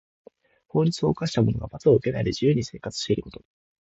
[0.67, 3.43] 法律を犯した者が罰を受けないで自由に生活していること。